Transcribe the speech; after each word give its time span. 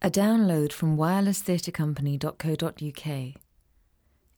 A 0.00 0.10
download 0.10 0.72
from 0.72 0.96
wirelesstheatrecompany.co.uk. 0.96 3.34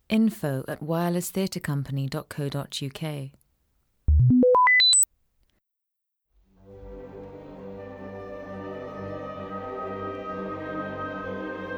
Info 0.09 0.65
at 0.67 0.81
wirelesstheatrecompany.co.uk. 0.81 3.31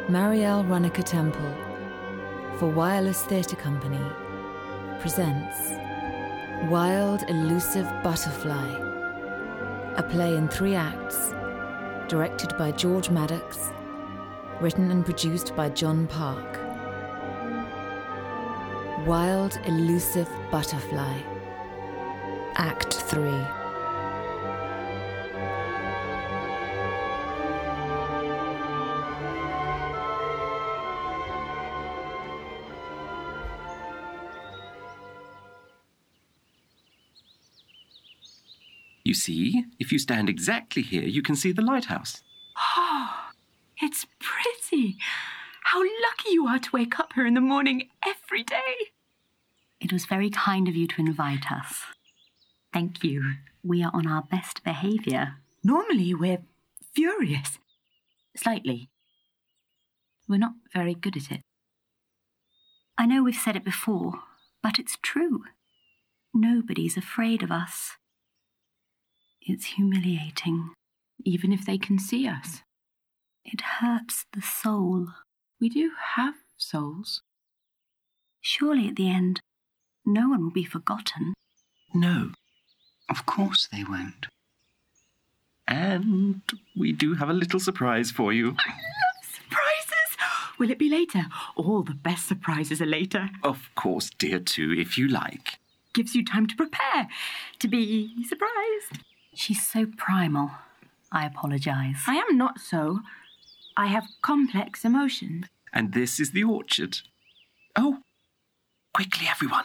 Marielle 0.08 0.64
Runacre 0.68 1.02
Temple 1.02 1.56
for 2.58 2.68
Wireless 2.68 3.22
Theatre 3.22 3.56
Company 3.56 3.98
presents 5.00 5.72
Wild 6.70 7.24
Elusive 7.28 7.90
Butterfly, 8.04 8.76
a 9.96 10.02
play 10.08 10.36
in 10.36 10.46
three 10.48 10.76
acts, 10.76 11.34
directed 12.12 12.54
by 12.58 12.70
George 12.70 13.08
Maddox, 13.08 13.70
written 14.60 14.90
and 14.90 15.02
produced 15.02 15.56
by 15.56 15.70
John 15.70 16.06
Park. 16.06 16.60
Wild 19.06 19.58
Elusive 19.64 20.28
Butterfly, 20.50 21.22
Act 22.56 22.92
3. 22.92 23.61
You 39.12 39.16
see, 39.16 39.66
if 39.78 39.92
you 39.92 39.98
stand 39.98 40.30
exactly 40.30 40.80
here, 40.80 41.02
you 41.02 41.20
can 41.20 41.36
see 41.36 41.52
the 41.52 41.60
lighthouse. 41.60 42.22
Oh, 42.78 43.10
it's 43.82 44.06
pretty. 44.18 44.96
How 45.64 45.80
lucky 45.80 46.30
you 46.30 46.46
are 46.46 46.58
to 46.58 46.70
wake 46.72 46.98
up 46.98 47.12
here 47.12 47.26
in 47.26 47.34
the 47.34 47.42
morning 47.42 47.90
every 48.06 48.42
day. 48.42 48.56
It 49.82 49.92
was 49.92 50.06
very 50.06 50.30
kind 50.30 50.66
of 50.66 50.74
you 50.74 50.86
to 50.86 51.00
invite 51.02 51.52
us. 51.52 51.82
Thank 52.72 53.04
you. 53.04 53.34
We 53.62 53.84
are 53.84 53.90
on 53.92 54.06
our 54.06 54.22
best 54.22 54.64
behaviour. 54.64 55.34
Normally, 55.62 56.14
we're 56.14 56.44
furious. 56.94 57.58
Slightly. 58.34 58.88
We're 60.26 60.38
not 60.38 60.54
very 60.72 60.94
good 60.94 61.18
at 61.18 61.30
it. 61.30 61.42
I 62.96 63.04
know 63.04 63.22
we've 63.22 63.34
said 63.34 63.56
it 63.56 63.64
before, 63.64 64.20
but 64.62 64.78
it's 64.78 64.96
true. 65.02 65.44
Nobody's 66.32 66.96
afraid 66.96 67.42
of 67.42 67.52
us. 67.52 67.98
It's 69.46 69.66
humiliating. 69.66 70.70
Even 71.24 71.52
if 71.52 71.64
they 71.64 71.78
can 71.78 71.98
see 71.98 72.26
us. 72.26 72.62
It 73.44 73.60
hurts 73.60 74.26
the 74.32 74.42
soul. 74.42 75.08
We 75.60 75.68
do 75.68 75.92
have 76.16 76.34
souls. 76.56 77.22
Surely 78.40 78.88
at 78.88 78.96
the 78.96 79.08
end, 79.08 79.40
no 80.04 80.28
one 80.28 80.42
will 80.42 80.50
be 80.50 80.64
forgotten. 80.64 81.34
No, 81.94 82.30
of 83.08 83.26
course 83.26 83.68
they 83.70 83.84
won't. 83.84 84.26
And 85.68 86.42
we 86.76 86.92
do 86.92 87.14
have 87.14 87.28
a 87.28 87.34
little 87.34 87.60
surprise 87.60 88.10
for 88.10 88.32
you. 88.32 88.56
I 88.58 88.70
love 88.70 89.32
surprises. 89.32 90.16
Will 90.58 90.70
it 90.70 90.78
be 90.78 90.88
later? 90.88 91.26
All 91.56 91.82
the 91.82 91.94
best 91.94 92.26
surprises 92.26 92.82
are 92.82 92.86
later. 92.86 93.30
Of 93.42 93.70
course, 93.74 94.10
dear, 94.10 94.38
too, 94.38 94.74
if 94.76 94.98
you 94.98 95.08
like. 95.08 95.58
Gives 95.94 96.14
you 96.14 96.24
time 96.24 96.46
to 96.46 96.56
prepare, 96.56 97.08
to 97.58 97.68
be 97.68 98.24
surprised. 98.24 99.04
She's 99.34 99.66
so 99.66 99.86
primal. 99.96 100.50
I 101.10 101.26
apologise. 101.26 102.02
I 102.06 102.16
am 102.16 102.36
not 102.36 102.58
so. 102.58 103.00
I 103.76 103.86
have 103.86 104.04
complex 104.22 104.84
emotions. 104.84 105.46
And 105.72 105.92
this 105.92 106.20
is 106.20 106.32
the 106.32 106.44
orchard. 106.44 106.98
Oh, 107.76 107.98
quickly, 108.92 109.26
everyone. 109.28 109.64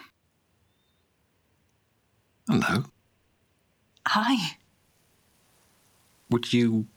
Hello. 2.47 2.85
Hi. 4.07 4.57
Would 6.29 6.53
you 6.53 6.87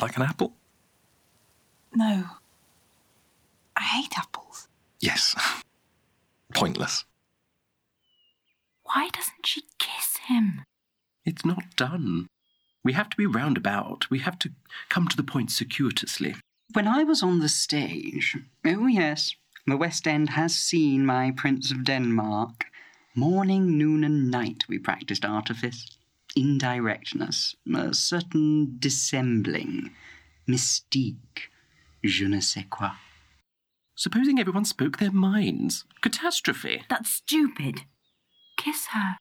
like 0.00 0.16
an 0.16 0.22
apple? 0.22 0.54
No. 1.94 2.24
I 3.76 3.82
hate 3.82 4.18
apples. 4.18 4.68
Yes. 5.00 5.34
Pointless. 6.54 7.04
Why 8.82 9.08
doesn't 9.12 9.46
she 9.46 9.62
kiss 9.78 10.16
him? 10.28 10.64
It's 11.24 11.44
not 11.44 11.76
done. 11.76 12.26
We 12.84 12.94
have 12.94 13.08
to 13.10 13.16
be 13.16 13.26
roundabout. 13.26 14.10
We 14.10 14.18
have 14.20 14.38
to 14.40 14.50
come 14.88 15.06
to 15.08 15.16
the 15.16 15.22
point 15.22 15.50
circuitously. 15.50 16.34
When 16.72 16.88
I 16.88 17.04
was 17.04 17.22
on 17.22 17.38
the 17.38 17.48
stage, 17.48 18.36
oh 18.64 18.86
yes, 18.86 19.34
the 19.66 19.76
West 19.76 20.08
End 20.08 20.30
has 20.30 20.58
seen 20.58 21.06
my 21.06 21.30
Prince 21.30 21.70
of 21.70 21.84
Denmark. 21.84 22.66
Morning, 23.14 23.76
noon, 23.78 24.02
and 24.04 24.30
night 24.30 24.64
we 24.68 24.78
practiced 24.78 25.24
artifice, 25.24 25.86
indirectness, 26.34 27.54
a 27.74 27.92
certain 27.94 28.76
dissembling, 28.78 29.90
mystique, 30.48 31.50
je 32.02 32.26
ne 32.26 32.40
sais 32.40 32.64
quoi. 32.70 32.92
Supposing 33.94 34.40
everyone 34.40 34.64
spoke 34.64 34.98
their 34.98 35.12
minds. 35.12 35.84
Catastrophe. 36.00 36.82
That's 36.88 37.10
stupid. 37.10 37.82
Kiss 38.56 38.86
her. 38.92 39.18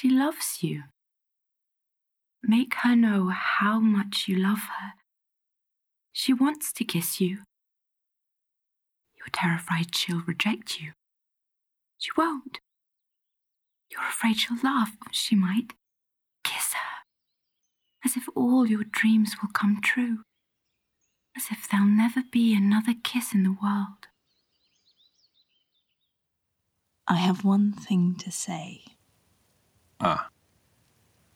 She 0.00 0.08
loves 0.08 0.62
you. 0.62 0.84
Make 2.40 2.72
her 2.82 2.94
know 2.94 3.30
how 3.30 3.80
much 3.80 4.28
you 4.28 4.36
love 4.36 4.60
her. 4.78 4.92
She 6.12 6.32
wants 6.32 6.72
to 6.74 6.84
kiss 6.84 7.20
you. 7.20 7.38
You're 9.16 9.32
terrified 9.32 9.96
she'll 9.96 10.22
reject 10.24 10.80
you. 10.80 10.92
She 11.98 12.10
won't. 12.16 12.60
You're 13.90 14.08
afraid 14.08 14.38
she'll 14.38 14.62
laugh. 14.62 14.96
She 15.10 15.34
might. 15.34 15.72
Kiss 16.44 16.74
her. 16.74 17.02
As 18.04 18.16
if 18.16 18.28
all 18.36 18.68
your 18.68 18.84
dreams 18.84 19.34
will 19.42 19.50
come 19.52 19.80
true. 19.82 20.18
As 21.36 21.46
if 21.50 21.68
there'll 21.68 21.86
never 21.86 22.22
be 22.30 22.54
another 22.54 22.94
kiss 23.02 23.34
in 23.34 23.42
the 23.42 23.56
world. 23.60 24.06
I 27.08 27.16
have 27.16 27.44
one 27.44 27.72
thing 27.72 28.14
to 28.20 28.30
say. 28.30 28.84
Ah. 30.00 30.28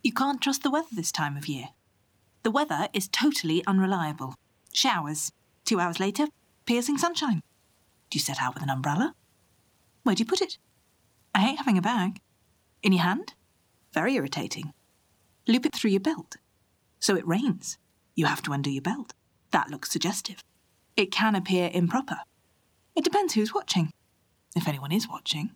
You 0.02 0.12
can't 0.12 0.40
trust 0.40 0.62
the 0.62 0.70
weather 0.70 0.88
this 0.92 1.12
time 1.12 1.36
of 1.36 1.48
year. 1.48 1.68
The 2.42 2.50
weather 2.50 2.88
is 2.92 3.08
totally 3.08 3.64
unreliable. 3.66 4.34
Showers. 4.72 5.32
Two 5.64 5.78
hours 5.78 6.00
later, 6.00 6.26
piercing 6.66 6.98
sunshine. 6.98 7.42
Do 8.10 8.18
you 8.18 8.20
set 8.20 8.40
out 8.40 8.54
with 8.54 8.62
an 8.62 8.70
umbrella? 8.70 9.14
Where 10.02 10.14
do 10.14 10.20
you 10.20 10.26
put 10.26 10.40
it? 10.40 10.58
I 11.34 11.40
hate 11.40 11.58
having 11.58 11.78
a 11.78 11.82
bag. 11.82 12.20
In 12.82 12.92
your 12.92 13.02
hand? 13.02 13.34
Very 13.92 14.14
irritating. 14.14 14.72
Loop 15.46 15.66
it 15.66 15.74
through 15.74 15.90
your 15.90 16.00
belt. 16.00 16.36
So 16.98 17.16
it 17.16 17.26
rains. 17.26 17.78
You 18.14 18.26
have 18.26 18.42
to 18.42 18.52
undo 18.52 18.70
your 18.70 18.82
belt. 18.82 19.14
That 19.50 19.70
looks 19.70 19.90
suggestive. 19.90 20.42
It 20.96 21.10
can 21.10 21.34
appear 21.34 21.70
improper. 21.72 22.18
It 22.94 23.04
depends 23.04 23.34
who's 23.34 23.54
watching. 23.54 23.90
If 24.54 24.68
anyone 24.68 24.92
is 24.92 25.08
watching. 25.08 25.50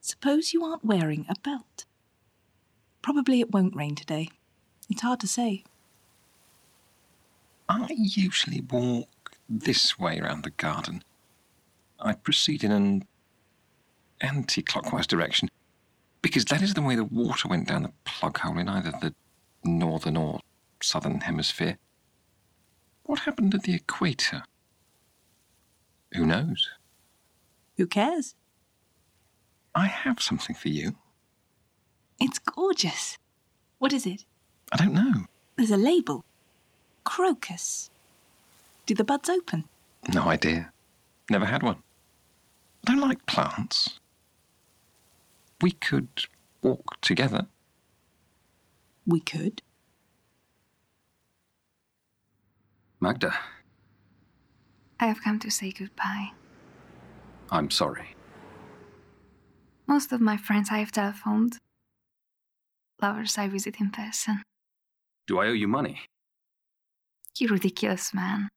Suppose 0.00 0.52
you 0.52 0.64
aren't 0.64 0.84
wearing 0.84 1.26
a 1.28 1.34
belt. 1.42 1.84
Probably 3.06 3.38
it 3.38 3.52
won't 3.52 3.76
rain 3.76 3.94
today. 3.94 4.30
It's 4.90 5.02
hard 5.02 5.20
to 5.20 5.28
say. 5.28 5.62
I 7.68 7.86
usually 7.96 8.62
walk 8.62 9.30
this 9.48 9.96
way 9.96 10.18
around 10.18 10.42
the 10.42 10.50
garden. 10.50 11.04
I 12.00 12.14
proceed 12.14 12.64
in 12.64 12.72
an 12.72 13.04
anti 14.20 14.60
clockwise 14.60 15.06
direction 15.06 15.50
because 16.20 16.46
that 16.46 16.62
is 16.62 16.74
the 16.74 16.82
way 16.82 16.96
the 16.96 17.04
water 17.04 17.46
went 17.46 17.68
down 17.68 17.84
the 17.84 17.92
plug 18.04 18.38
hole 18.38 18.58
in 18.58 18.68
either 18.68 18.90
the 19.00 19.14
northern 19.62 20.16
or 20.16 20.40
southern 20.82 21.20
hemisphere. 21.20 21.78
What 23.04 23.20
happened 23.20 23.54
at 23.54 23.62
the 23.62 23.74
equator? 23.74 24.42
Who 26.12 26.26
knows? 26.26 26.70
Who 27.76 27.86
cares? 27.86 28.34
I 29.76 29.86
have 29.86 30.20
something 30.20 30.56
for 30.56 30.70
you. 30.70 30.96
It's 32.20 32.38
gorgeous. 32.38 33.18
What 33.78 33.92
is 33.92 34.06
it? 34.06 34.24
I 34.72 34.76
don't 34.76 34.94
know. 34.94 35.26
There's 35.56 35.70
a 35.70 35.76
label. 35.76 36.24
Crocus. 37.04 37.90
Do 38.86 38.94
the 38.94 39.04
buds 39.04 39.28
open? 39.28 39.64
No 40.12 40.22
idea. 40.22 40.72
Never 41.30 41.46
had 41.46 41.62
one. 41.62 41.76
I 42.86 42.92
don't 42.92 43.00
like 43.00 43.26
plants. 43.26 44.00
We 45.60 45.72
could 45.72 46.08
walk 46.62 47.00
together. 47.00 47.46
We 49.06 49.20
could. 49.20 49.62
Magda, 53.00 53.34
I 54.98 55.06
have 55.06 55.22
come 55.22 55.38
to 55.40 55.50
say 55.50 55.70
goodbye. 55.70 56.30
I'm 57.50 57.70
sorry. 57.70 58.14
Most 59.86 60.12
of 60.12 60.20
my 60.20 60.36
friends 60.36 60.70
I 60.70 60.78
have 60.78 60.92
telephoned. 60.92 61.58
Lovers 63.02 63.38
I 63.38 63.48
visit 63.48 63.76
in 63.80 63.90
person. 63.90 64.42
Do 65.26 65.38
I 65.38 65.48
owe 65.48 65.52
you 65.52 65.68
money? 65.68 66.00
You 67.38 67.48
ridiculous 67.48 68.14
man. 68.14 68.48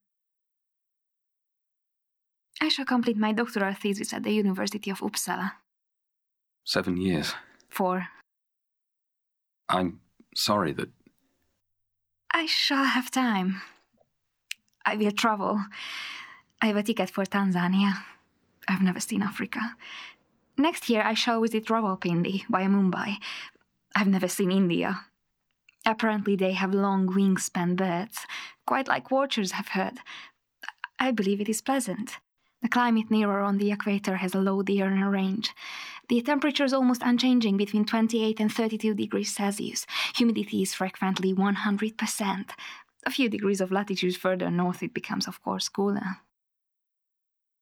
I 2.62 2.70
shall 2.70 2.86
complete 2.86 3.18
my 3.18 3.34
doctoral 3.34 3.74
thesis 3.74 4.14
at 4.14 4.24
the 4.24 4.32
University 4.32 4.92
of 4.92 5.00
Uppsala. 5.00 5.52
Seven 6.66 6.98
years. 6.98 7.34
Four. 7.70 8.08
I'm 9.68 10.00
sorry 10.36 10.74
that. 10.74 10.90
I 12.34 12.46
shall 12.46 12.86
have 12.86 13.12
time. 13.12 13.62
I 14.86 14.96
will 14.96 15.12
travel. 15.12 15.62
I 16.62 16.68
have 16.68 16.78
a 16.78 16.84
ticket 16.84 17.10
for 17.10 17.26
Tanzania. 17.26 17.94
I've 18.68 18.82
never 18.82 19.00
seen 19.00 19.24
Africa. 19.24 19.76
Next 20.58 20.90
year 20.90 21.02
I 21.04 21.14
shall 21.14 21.42
visit 21.42 21.66
Rawalpindi 21.66 22.46
via 22.50 22.68
Mumbai. 22.68 23.18
I've 24.00 24.08
never 24.08 24.30
seen 24.30 24.50
India. 24.50 25.02
Apparently 25.86 26.38
they 26.38 26.54
have 26.54 26.74
long 26.74 27.10
wingspan 27.10 27.76
birds, 27.76 28.26
quite 28.66 28.88
like 28.88 29.10
vultures, 29.10 29.52
I've 29.54 29.68
heard. 29.68 29.98
I 30.98 31.12
believe 31.12 31.42
it 31.42 31.50
is 31.50 31.62
pleasant. 31.62 32.18
The 32.62 32.70
climate 32.70 33.12
nearer 33.12 33.42
on 33.42 33.58
the 33.58 33.74
equator 33.74 34.16
has 34.16 34.34
a 34.34 34.40
low 34.40 34.62
diurnal 34.64 35.12
range. 35.12 35.54
The 36.08 36.22
temperature 36.22 36.64
is 36.64 36.72
almost 36.72 37.02
unchanging 37.04 37.58
between 37.58 37.84
28 37.84 38.40
and 38.40 38.50
32 38.50 38.94
degrees 38.94 39.36
Celsius. 39.36 39.86
Humidity 40.16 40.62
is 40.62 40.74
frequently 40.74 41.34
100%. 41.34 42.50
A 43.06 43.12
few 43.12 43.28
degrees 43.28 43.60
of 43.60 43.70
latitude 43.70 44.16
further 44.16 44.50
north, 44.50 44.82
it 44.82 44.94
becomes, 44.94 45.28
of 45.28 45.42
course, 45.42 45.68
cooler. 45.68 46.20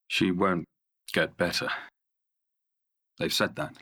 She 0.08 0.30
won't 0.30 0.66
get 1.12 1.36
better. 1.36 1.70
They've 3.18 3.34
said 3.34 3.56
that. 3.56 3.74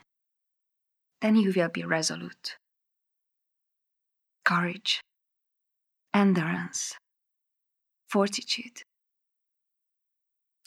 Then 1.26 1.38
you 1.38 1.52
will 1.56 1.70
be 1.70 1.84
resolute. 1.84 2.58
Courage, 4.44 5.02
endurance, 6.14 6.94
fortitude. 8.08 8.84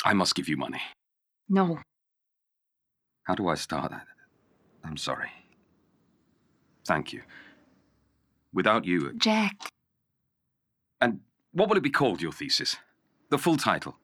I 0.05 0.15
must 0.15 0.35
give 0.35 0.49
you 0.49 0.57
money. 0.57 0.81
No. 1.49 1.79
How 3.23 3.37
do 3.37 3.47
I 3.47 3.55
start? 3.55 3.93
I'm 4.83 4.97
sorry. 4.97 5.31
Thank 6.85 7.13
you. 7.13 7.23
Without 8.53 8.85
you. 8.85 9.13
Jack. 9.13 9.55
And 11.01 11.21
what 11.53 11.69
will 11.69 11.77
it 11.77 11.85
be 11.85 11.91
called, 11.91 12.21
your 12.21 12.33
thesis? 12.33 12.79
The 13.31 13.39
full 13.39 13.59
title? 13.59 13.95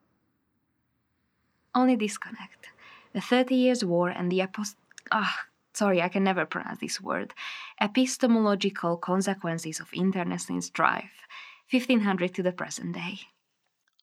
Only 1.73 1.97
disconnect. 1.97 2.69
The 3.11 3.19
Thirty 3.19 3.55
Years' 3.55 3.83
War 3.83 4.07
and 4.07 4.31
the 4.31 4.39
Apost. 4.39 4.75
Ah, 5.11 5.47
sorry, 5.75 6.01
I 6.01 6.09
can 6.09 6.23
never 6.23 6.45
pronounce 6.45 6.79
this 6.79 7.01
word. 7.01 7.33
Epistemological 7.81 8.97
consequences 8.97 9.79
of 9.79 9.93
internecine 9.93 10.61
strife, 10.61 11.27
1500 11.71 12.33
to 12.35 12.43
the 12.43 12.51
present 12.51 12.93
day. 12.93 13.19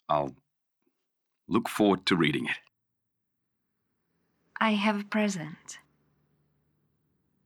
I'll 0.08 0.34
look 1.48 1.68
forward 1.68 2.06
to 2.06 2.16
reading 2.16 2.46
it. 2.46 2.58
I 4.60 4.72
have 4.72 5.00
a 5.00 5.04
present. 5.04 5.78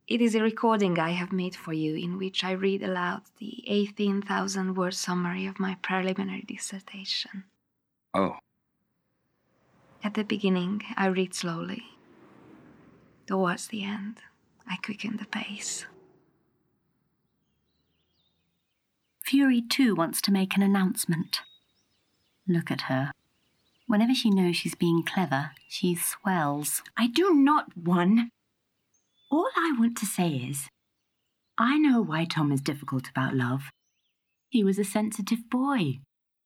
It 0.07 0.21
is 0.21 0.35
a 0.35 0.43
recording 0.43 0.99
I 0.99 1.11
have 1.11 1.33
made 1.33 1.57
for 1.57 1.73
you 1.73 1.97
in 1.97 2.19
which 2.19 2.45
I 2.45 2.53
read 2.53 2.83
aloud 2.83 3.23
the 3.39 3.65
18,000 3.67 4.75
word 4.75 4.95
summary 4.95 5.47
of 5.47 5.59
my 5.59 5.77
preliminary 5.83 6.43
dissertation. 6.47 7.45
Oh. 8.15 8.37
At 10.05 10.15
the 10.15 10.23
beginning, 10.23 10.83
I 10.97 11.07
read 11.07 11.35
slowly. 11.35 11.96
Towards 13.27 13.69
the 13.69 13.83
end, 13.83 14.21
I 14.69 14.77
quicken 14.77 15.17
the 15.17 15.27
pace. 15.27 15.87
Fury 19.25 19.61
too 19.61 19.97
wants 19.97 20.23
to 20.23 20.31
make 20.31 20.57
an 20.57 20.63
announcement. 20.63 21.41
Look 22.47 22.71
at 22.71 22.83
her. 22.83 23.11
Whenever 23.89 24.15
she 24.15 24.31
knows 24.31 24.57
she's 24.57 24.77
being 24.77 25.03
clever, 25.03 25.51
she 25.69 25.97
swells. 25.97 26.83
I 26.97 27.09
do 27.09 27.35
not 27.35 27.77
one. 27.77 28.31
All 29.31 29.51
I 29.57 29.75
want 29.77 29.97
to 29.99 30.07
say 30.07 30.29
is, 30.29 30.69
I 31.59 31.79
know 31.79 32.01
why 32.01 32.25
Tom 32.27 32.53
is 32.53 32.61
difficult 32.61 33.09
about 33.09 33.35
love. 33.35 33.71
He 34.49 34.63
was 34.63 34.79
a 34.79 34.85
sensitive 34.85 35.51
boy. 35.51 35.99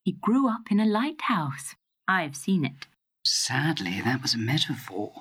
He 0.02 0.12
grew 0.12 0.48
up 0.48 0.70
in 0.70 0.80
a 0.80 0.86
lighthouse. 0.86 1.74
I've 2.08 2.36
seen 2.36 2.64
it. 2.64 2.86
Sadly, 3.24 4.00
that 4.02 4.22
was 4.22 4.34
a 4.34 4.38
metaphor. 4.38 5.20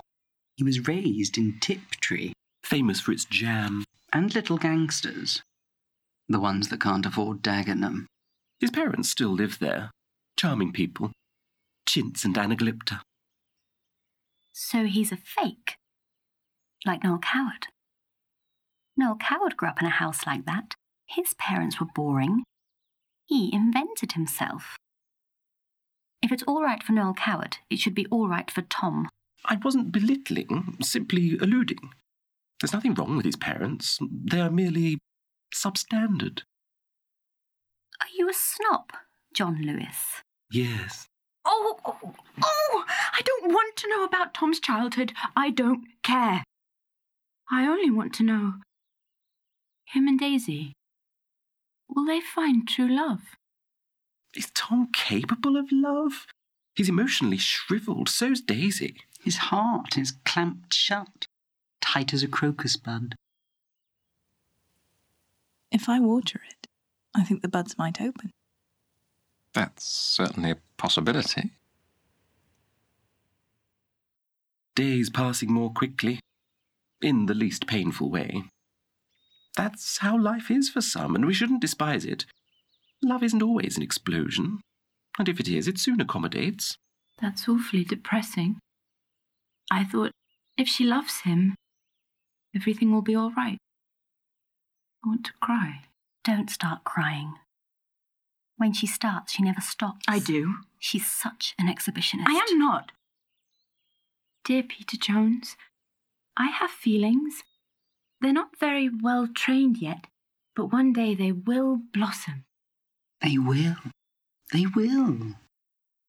He 0.60 0.66
was 0.66 0.90
raised 0.90 1.38
in 1.38 1.58
Tiptree. 1.62 2.34
Famous 2.66 3.00
for 3.00 3.14
its 3.14 3.24
jam. 3.24 3.86
And 4.12 4.36
little 4.36 4.58
gangsters. 4.58 5.42
The 6.28 6.42
ones 6.42 6.68
that 6.68 6.82
can't 6.82 7.06
afford 7.06 7.42
Dagenham. 7.42 8.08
His 8.60 8.70
parents 8.70 9.10
still 9.10 9.30
live 9.30 9.60
there. 9.60 9.90
Charming 10.38 10.74
people. 10.74 11.14
Chintz 11.88 12.26
and 12.26 12.36
Anaglypta. 12.36 13.00
So 14.52 14.84
he's 14.84 15.14
a 15.14 15.18
fake? 15.18 15.78
Like 16.86 17.06
Noel 17.06 17.20
Coward? 17.20 17.68
Noel 18.98 19.16
Coward 19.16 19.56
grew 19.56 19.70
up 19.70 19.80
in 19.80 19.88
a 19.88 19.92
house 19.92 20.28
like 20.28 20.46
that. 20.46 20.76
His 21.08 21.36
parents 21.36 21.80
were 21.80 21.88
boring. 21.96 22.44
He 23.28 23.50
invented 23.54 24.12
himself. 24.12 24.76
If 26.22 26.34
it's 26.34 26.44
all 26.44 26.62
right 26.62 26.84
for 26.84 26.92
Noel 26.92 27.14
Coward, 27.14 27.60
it 27.70 27.80
should 27.80 27.96
be 27.96 28.08
all 28.08 28.28
right 28.28 28.52
for 28.52 28.64
Tom. 28.64 29.08
I 29.46 29.58
wasn't 29.64 29.92
belittling, 29.92 30.78
simply 30.82 31.38
alluding. 31.40 31.92
There's 32.60 32.74
nothing 32.74 32.94
wrong 32.94 33.16
with 33.16 33.26
his 33.26 33.36
parents. 33.36 34.00
They 34.02 34.42
are 34.42 34.52
merely 34.52 35.00
substandard. 35.54 36.42
Are 38.02 38.08
you 38.16 38.30
a 38.30 38.34
snob, 38.34 38.92
John 39.34 39.62
Lewis? 39.62 40.24
Yes. 40.52 41.08
Oh, 41.46 41.80
oh, 41.86 42.16
oh! 42.44 42.86
I 43.14 43.22
don't 43.26 43.52
want 43.54 43.76
to 43.78 43.90
know 43.90 44.04
about 44.04 44.34
Tom's 44.34 44.60
childhood. 44.60 45.14
I 45.36 45.50
don't 45.50 45.86
care. 46.04 46.44
I 47.52 47.66
only 47.66 47.90
want 47.90 48.14
to 48.16 48.24
know 48.24 48.54
him 49.86 50.08
and 50.08 50.20
Daisy. 50.20 50.74
Will 51.88 52.06
they 52.06 52.22
find 52.22 52.68
true 52.68 52.88
love? 52.88 53.22
Is 54.36 54.52
Tom 54.54 54.90
capable 54.94 55.58
of 55.58 55.72
love? 55.72 56.28
He's 56.76 56.90
emotionally 56.90 57.38
shriveled. 57.38 58.10
So's 58.10 58.42
Daisy. 58.42 58.98
His 59.20 59.38
heart 59.38 59.98
is 59.98 60.14
clamped 60.26 60.74
shut, 60.74 61.28
tight 61.82 62.14
as 62.14 62.24
a 62.24 62.28
crocus 62.28 62.78
bud. 62.78 63.16
If 65.72 65.88
I 65.88 66.00
water 66.00 66.42
it, 66.50 66.68
I 67.16 67.24
think 67.24 67.42
the 67.42 67.48
buds 67.48 67.78
might 67.78 68.02
open. 68.02 68.32
That's 69.54 69.86
certainly 69.86 70.52
a 70.52 70.58
possibility. 70.78 71.52
Days 74.76 75.10
passing 75.10 75.52
more 75.52 75.72
quickly, 75.72 76.20
in 77.02 77.26
the 77.26 77.34
least 77.34 77.68
painful 77.68 78.10
way. 78.10 78.44
That's 79.56 79.98
how 79.98 80.18
life 80.18 80.50
is 80.50 80.70
for 80.70 80.82
some, 80.82 81.16
and 81.16 81.26
we 81.26 81.34
shouldn't 81.34 81.62
despise 81.62 82.06
it. 82.06 82.26
Love 83.04 83.24
isn't 83.24 83.44
always 83.44 83.76
an 83.76 83.84
explosion, 83.84 84.62
and 85.18 85.28
if 85.28 85.40
it 85.40 85.50
is, 85.50 85.68
it 85.68 85.78
soon 85.78 86.00
accommodates. 86.00 86.78
That's 87.22 87.50
awfully 87.50 87.84
depressing. 87.84 88.60
I 89.72 89.84
thought 89.84 90.12
if 90.58 90.68
she 90.68 90.84
loves 90.84 91.22
him, 91.22 91.56
everything 92.56 92.92
will 92.92 93.02
be 93.02 93.16
all 93.16 93.32
right. 93.32 93.58
I 95.04 95.08
want 95.08 95.26
to 95.26 95.34
cry. 95.42 95.84
Don't 96.24 96.50
start 96.50 96.84
crying. 96.84 97.36
When 98.58 98.74
she 98.74 98.88
starts, 98.88 99.34
she 99.34 99.44
never 99.44 99.62
stops. 99.62 100.06
I 100.08 100.20
do. 100.20 100.56
She's 100.80 101.10
such 101.10 101.56
an 101.58 101.68
exhibitionist. 101.68 102.28
I 102.28 102.46
am 102.50 102.60
not. 102.60 102.92
Dear 104.44 104.64
Peter 104.64 104.98
Jones, 104.98 105.56
I 106.36 106.48
have 106.48 106.72
feelings. 106.72 107.44
They're 108.20 108.34
not 108.34 108.60
very 108.60 108.90
well 108.90 109.28
trained 109.34 109.78
yet, 109.78 110.08
but 110.56 110.74
one 110.74 110.92
day 110.92 111.16
they 111.16 111.32
will 111.32 111.80
blossom. 111.94 112.44
They 113.22 113.38
will. 113.38 113.78
They 114.52 114.66
will. 114.66 115.36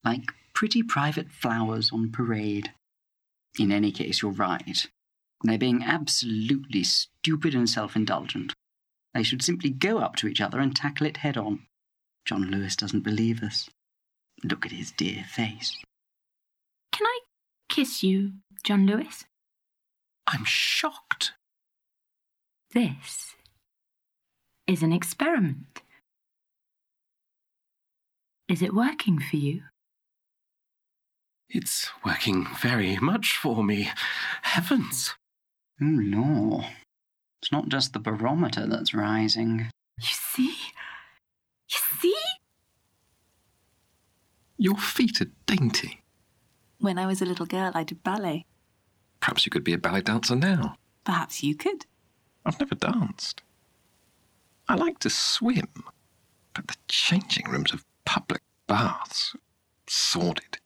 Like 0.04 0.32
pretty 0.54 0.82
private 0.82 1.30
flowers 1.30 1.92
on 1.92 2.10
parade. 2.10 2.72
In 3.58 3.72
any 3.72 3.92
case, 3.92 4.22
you're 4.22 4.30
right. 4.30 4.86
They're 5.42 5.58
being 5.58 5.82
absolutely 5.82 6.84
stupid 6.84 7.54
and 7.54 7.68
self 7.68 7.96
indulgent. 7.96 8.54
They 9.14 9.22
should 9.22 9.42
simply 9.42 9.70
go 9.70 9.98
up 9.98 10.16
to 10.16 10.28
each 10.28 10.40
other 10.40 10.60
and 10.60 10.74
tackle 10.74 11.06
it 11.06 11.18
head 11.18 11.36
on. 11.36 11.66
John 12.24 12.42
Lewis 12.42 12.76
doesn't 12.76 13.02
believe 13.02 13.42
us. 13.42 13.68
Look 14.44 14.64
at 14.64 14.72
his 14.72 14.92
dear 14.92 15.24
face. 15.24 15.76
Can 16.92 17.06
I 17.06 17.20
kiss 17.68 18.02
you, 18.02 18.32
John 18.62 18.86
Lewis? 18.86 19.24
I'm 20.26 20.44
shocked. 20.44 21.32
This 22.72 23.34
is 24.66 24.82
an 24.82 24.92
experiment. 24.92 25.82
Is 28.48 28.62
it 28.62 28.74
working 28.74 29.18
for 29.18 29.36
you? 29.36 29.62
It's 31.52 31.90
working 32.04 32.46
very 32.62 32.96
much 32.98 33.36
for 33.36 33.64
me. 33.64 33.90
Heavens. 34.42 35.16
Oh, 35.82 35.84
no. 35.84 36.64
It's 37.42 37.50
not 37.50 37.68
just 37.68 37.92
the 37.92 37.98
barometer 37.98 38.68
that's 38.68 38.94
rising. 38.94 39.68
You 39.98 40.06
see? 40.06 40.54
You 41.68 41.78
see? 41.98 42.16
Your 44.58 44.76
feet 44.76 45.20
are 45.20 45.30
dainty. 45.46 46.02
When 46.78 46.98
I 46.98 47.06
was 47.06 47.20
a 47.20 47.26
little 47.26 47.46
girl, 47.46 47.72
I 47.74 47.82
did 47.82 48.04
ballet. 48.04 48.46
Perhaps 49.18 49.44
you 49.44 49.50
could 49.50 49.64
be 49.64 49.72
a 49.72 49.78
ballet 49.78 50.02
dancer 50.02 50.36
now. 50.36 50.76
Perhaps 51.04 51.42
you 51.42 51.56
could. 51.56 51.84
I've 52.46 52.60
never 52.60 52.76
danced. 52.76 53.42
I 54.68 54.76
like 54.76 55.00
to 55.00 55.10
swim, 55.10 55.68
but 56.54 56.68
the 56.68 56.76
changing 56.86 57.50
rooms 57.50 57.72
of 57.72 57.84
public 58.04 58.42
baths, 58.68 59.34
sordid. 59.88 60.59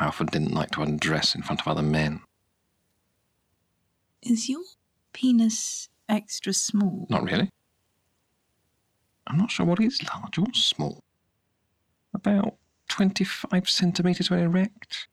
I 0.00 0.06
often 0.06 0.26
didn't 0.26 0.54
like 0.54 0.70
to 0.72 0.82
undress 0.82 1.34
in 1.34 1.42
front 1.42 1.60
of 1.60 1.68
other 1.68 1.82
men. 1.82 2.22
Is 4.22 4.48
your 4.48 4.62
penis 5.12 5.90
extra 6.08 6.54
small? 6.54 7.06
Not 7.10 7.22
really. 7.22 7.50
I'm 9.26 9.36
not 9.36 9.50
sure 9.50 9.66
what 9.66 9.78
is 9.78 10.00
large 10.02 10.38
or 10.38 10.46
small. 10.54 11.00
About 12.14 12.54
25 12.88 13.68
centimetres 13.68 14.30
when 14.30 14.40
erect. 14.40 15.06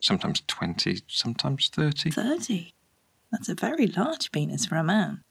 Sometimes 0.00 0.42
20, 0.46 1.02
sometimes 1.06 1.68
30. 1.68 2.10
30? 2.10 2.72
That's 3.30 3.50
a 3.50 3.54
very 3.54 3.86
large 3.86 4.32
penis 4.32 4.64
for 4.64 4.76
a 4.76 4.84
man. 4.84 5.24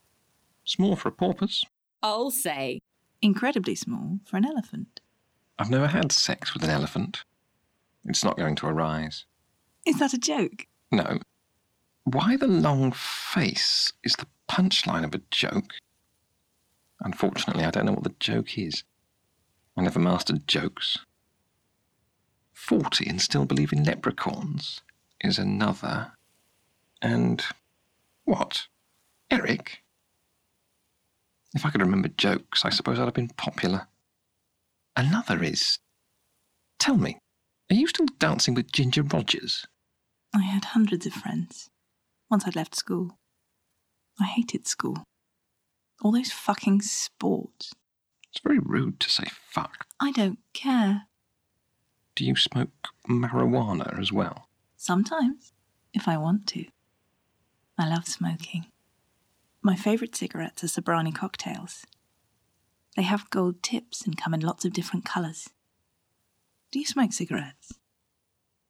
Small 0.64 0.96
for 0.96 1.10
a 1.10 1.12
porpoise. 1.12 1.64
I'll 2.04 2.30
say. 2.30 2.80
Incredibly 3.20 3.74
small 3.74 4.20
for 4.26 4.38
an 4.38 4.46
elephant. 4.46 5.02
I've 5.58 5.72
never 5.72 5.88
had 5.88 6.12
sex 6.12 6.54
with 6.54 6.64
an 6.64 6.70
elephant. 6.70 7.24
It's 8.06 8.24
not 8.24 8.38
going 8.38 8.56
to 8.56 8.68
arise. 8.68 9.26
Is 9.86 10.00
that 10.00 10.14
a 10.14 10.18
joke? 10.18 10.68
No. 10.92 11.20
Why 12.04 12.38
the 12.38 12.48
long 12.48 12.92
face 12.92 13.92
is 14.04 14.14
the 14.14 14.28
punchline 14.50 15.04
of 15.04 15.16
a 15.16 15.22
joke. 15.32 15.74
Unfortunately, 17.02 17.66
I 17.66 17.72
don't 17.72 17.86
know 17.86 17.94
what 17.94 18.04
the 18.04 18.16
joke 18.20 18.58
is. 18.58 18.84
I 19.76 19.82
never 19.82 20.00
mastered 20.00 20.48
jokes. 20.48 21.00
Forty 22.54 23.08
and 23.08 23.22
still 23.22 23.46
believe 23.46 23.74
in 23.74 23.84
leprechauns 23.84 24.82
is 25.22 25.38
another. 25.38 26.14
And 27.02 27.44
what? 28.24 28.68
Eric? 29.30 29.84
If 31.54 31.66
I 31.66 31.70
could 31.70 31.82
remember 31.82 32.10
jokes, 32.10 32.66
I 32.66 32.70
suppose 32.70 33.00
I'd 33.00 33.06
have 33.06 33.14
been 33.14 33.30
popular. 33.30 33.88
Another 34.96 35.44
is. 35.44 35.80
Tell 36.80 36.98
me, 36.98 37.18
are 37.70 37.76
you 37.76 37.88
still 37.88 38.06
dancing 38.20 38.54
with 38.54 38.72
Ginger 38.72 39.04
Rogers? 39.04 39.66
I 40.34 40.42
had 40.42 40.66
hundreds 40.66 41.06
of 41.06 41.14
friends 41.14 41.70
once 42.30 42.46
I'd 42.46 42.56
left 42.56 42.76
school. 42.76 43.18
I 44.20 44.26
hated 44.26 44.68
school. 44.68 45.04
All 46.02 46.12
those 46.12 46.32
fucking 46.32 46.82
sports. 46.82 47.74
It's 48.30 48.42
very 48.44 48.60
rude 48.60 49.00
to 49.00 49.10
say 49.10 49.26
fuck. 49.50 49.88
I 50.00 50.12
don't 50.12 50.40
care. 50.54 51.04
Do 52.16 52.26
you 52.26 52.36
smoke 52.36 52.70
marijuana 53.10 54.00
as 54.00 54.12
well? 54.12 54.48
Sometimes, 54.78 55.54
if 55.94 56.08
I 56.08 56.18
want 56.18 56.48
to. 56.48 56.66
I 57.78 57.88
love 57.90 58.08
smoking. 58.08 58.68
My 59.62 59.76
favourite 59.76 60.16
cigarettes 60.16 60.64
are 60.64 60.68
Sobranie 60.68 61.16
cocktails. 61.16 61.86
They 62.96 63.02
have 63.02 63.30
gold 63.30 63.64
tips 63.64 64.06
and 64.06 64.18
come 64.18 64.34
in 64.34 64.42
lots 64.42 64.64
of 64.64 64.74
different 64.74 65.06
colours. 65.06 65.50
Do 66.76 66.80
you 66.80 66.86
smoke 66.86 67.14
cigarettes? 67.14 67.72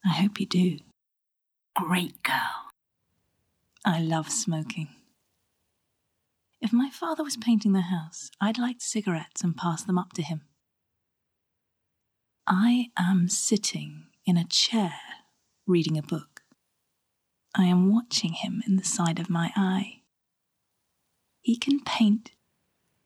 I 0.05 0.09
hope 0.09 0.39
you 0.39 0.45
do. 0.45 0.77
Great 1.75 2.21
girl. 2.21 2.69
I 3.83 3.99
love 3.99 4.29
smoking. 4.29 4.89
If 6.61 6.71
my 6.71 6.91
father 6.91 7.23
was 7.23 7.35
painting 7.35 7.73
the 7.73 7.81
house, 7.81 8.29
I'd 8.39 8.59
light 8.59 8.83
cigarettes 8.83 9.43
and 9.43 9.57
pass 9.57 9.81
them 9.81 9.97
up 9.97 10.13
to 10.13 10.21
him. 10.21 10.41
I 12.45 12.89
am 12.95 13.27
sitting 13.27 14.03
in 14.23 14.37
a 14.37 14.45
chair 14.45 14.93
reading 15.65 15.97
a 15.97 16.03
book. 16.03 16.43
I 17.55 17.63
am 17.63 17.91
watching 17.91 18.33
him 18.33 18.61
in 18.67 18.75
the 18.75 18.85
side 18.85 19.17
of 19.17 19.31
my 19.31 19.51
eye. 19.55 20.01
He 21.41 21.57
can 21.57 21.83
paint 21.83 22.33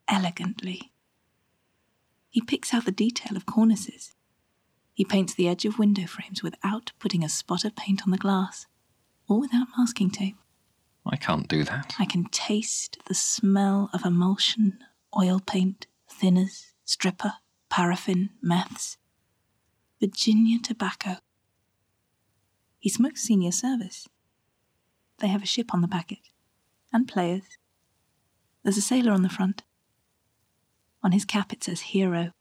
elegantly. 0.09 0.91
He 2.29 2.41
picks 2.41 2.73
out 2.73 2.83
the 2.83 2.91
detail 2.91 3.37
of 3.37 3.45
cornices. 3.45 4.13
He 4.99 5.05
paints 5.05 5.33
the 5.33 5.47
edge 5.47 5.63
of 5.63 5.79
window 5.79 6.05
frames 6.05 6.43
without 6.43 6.91
putting 6.99 7.23
a 7.23 7.29
spot 7.29 7.63
of 7.63 7.73
paint 7.73 8.01
on 8.03 8.11
the 8.11 8.17
glass 8.17 8.67
or 9.29 9.39
without 9.39 9.67
masking 9.77 10.09
tape. 10.09 10.35
I 11.05 11.15
can't 11.15 11.47
do 11.47 11.63
that. 11.63 11.95
I 11.97 12.03
can 12.03 12.25
taste 12.25 12.97
the 13.05 13.13
smell 13.13 13.89
of 13.93 14.03
emulsion, 14.03 14.79
oil 15.17 15.39
paint, 15.39 15.87
thinners, 16.11 16.73
stripper, 16.83 17.35
paraffin, 17.69 18.31
meths, 18.41 18.97
Virginia 20.01 20.59
tobacco. 20.59 21.19
He 22.77 22.89
smokes 22.89 23.21
senior 23.21 23.53
service. 23.53 24.09
They 25.19 25.27
have 25.27 25.43
a 25.43 25.45
ship 25.45 25.73
on 25.73 25.79
the 25.79 25.87
packet, 25.87 26.27
and 26.91 27.07
players. 27.07 27.57
There's 28.63 28.75
a 28.75 28.81
sailor 28.81 29.13
on 29.13 29.21
the 29.21 29.29
front. 29.29 29.63
On 31.01 31.13
his 31.13 31.23
cap 31.23 31.53
it 31.53 31.63
says 31.63 31.79
hero. 31.95 32.33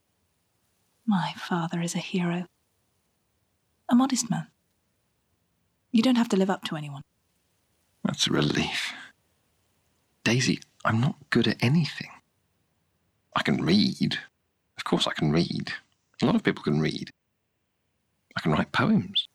My 1.08 1.32
father 1.38 1.80
is 1.80 1.94
a 1.94 2.00
hero. 2.00 2.44
A 3.88 3.94
modest 3.94 4.28
man. 4.28 4.48
You 5.90 6.02
don't 6.02 6.16
have 6.16 6.28
to 6.28 6.36
live 6.36 6.50
up 6.50 6.64
to 6.64 6.76
anyone. 6.76 7.00
That's 8.04 8.26
a 8.26 8.30
relief. 8.30 8.92
Daisy, 10.22 10.60
I'm 10.84 11.00
not 11.00 11.16
good 11.30 11.48
at 11.48 11.64
anything. 11.64 12.10
I 13.34 13.42
can 13.42 13.64
read. 13.64 14.18
Of 14.76 14.84
course, 14.84 15.06
I 15.06 15.14
can 15.14 15.32
read. 15.32 15.72
A 16.20 16.26
lot 16.26 16.34
of 16.34 16.44
people 16.44 16.62
can 16.62 16.78
read. 16.78 17.08
I 18.36 18.42
can 18.42 18.52
write 18.52 18.72
poems. 18.72 19.28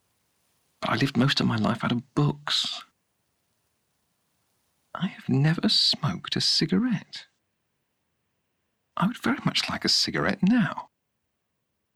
But 0.80 0.92
I 0.92 0.96
lived 0.98 1.18
most 1.18 1.39
of 1.39 1.48
my 1.48 1.58
life 1.58 1.84
out 1.84 1.92
of 1.92 2.13
books. 2.13 2.84
I 4.94 5.08
have 5.08 5.27
never 5.27 5.68
smoked 5.70 6.36
a 6.36 6.42
cigarette. 6.42 7.25
I 8.96 9.08
would 9.08 9.18
very 9.18 9.39
much 9.44 9.68
like 9.72 9.84
a 9.84 9.89
cigarette 9.89 10.44
now. 10.44 10.89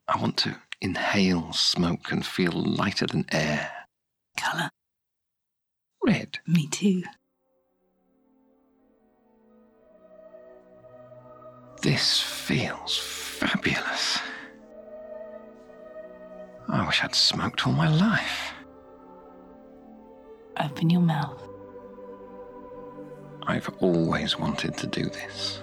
I 0.09 0.19
want 0.21 0.37
to 0.37 0.55
inhale 0.79 1.51
smoke 1.51 2.11
and 2.11 2.25
feel 2.25 2.53
lighter 2.53 3.07
than 3.07 3.25
air. 3.31 3.69
Colour. 4.37 4.69
Red. 6.03 6.39
Me 6.47 6.67
too. 6.67 7.03
This 11.81 12.21
feels 12.21 12.97
fabulous. 12.97 14.19
I 16.69 16.85
wish 16.85 17.03
I'd 17.03 17.13
smoked 17.13 17.67
all 17.67 17.73
my 17.73 17.89
life. 17.89 18.53
Open 20.59 20.89
your 20.89 21.01
mouth. 21.01 21.41
I've 23.45 23.69
always 23.79 24.37
wanted 24.39 24.77
to 24.77 24.87
do 24.87 25.03
this. 25.03 25.61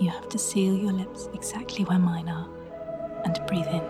You 0.00 0.08
have 0.10 0.28
to 0.30 0.38
seal 0.38 0.76
your 0.76 0.92
lips 0.92 1.28
exactly 1.34 1.84
where 1.84 1.98
mine 1.98 2.28
are 2.28 2.48
and 3.24 3.40
breathe 3.46 3.66
in. 3.66 3.82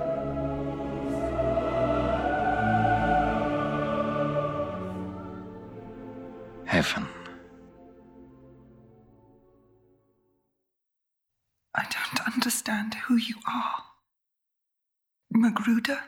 Heaven. 6.65 7.07
I 11.75 11.83
don't 11.83 12.27
understand 12.35 12.95
who 12.95 13.17
you 13.17 13.35
are. 13.47 13.83
Magruder? 15.33 16.01